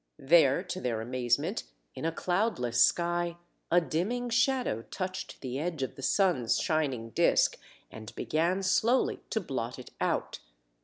There 0.17 0.63
to 0.63 0.81
their 0.81 0.99
amazement, 0.99 1.61
in 1.93 2.05
a 2.05 2.11
cloudless 2.11 2.83
sky, 2.83 3.37
a 3.69 3.79
dimming 3.79 4.31
shadow 4.31 4.81
touched 4.81 5.41
the 5.41 5.59
edge 5.59 5.83
of 5.83 5.93
the 5.93 6.01
sun's 6.01 6.59
shining 6.59 7.11
disk 7.11 7.59
and 7.91 8.11
began 8.15 8.63
slowly 8.63 9.19
to 9.29 9.39
blot 9.39 9.77
it 9.77 9.91
out. 10.01 10.39